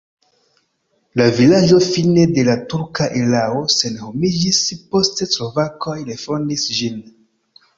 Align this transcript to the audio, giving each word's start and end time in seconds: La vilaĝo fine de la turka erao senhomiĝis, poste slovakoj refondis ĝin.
La 1.19 1.25
vilaĝo 1.39 1.81
fine 1.87 2.23
de 2.37 2.45
la 2.47 2.55
turka 2.73 3.09
erao 3.21 3.61
senhomiĝis, 3.75 4.63
poste 4.95 5.29
slovakoj 5.35 5.97
refondis 6.09 6.67
ĝin. 6.81 6.99